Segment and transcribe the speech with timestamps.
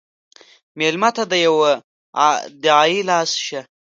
[0.79, 1.71] مېلمه ته د یوه
[2.63, 3.61] دعایي لاس شه.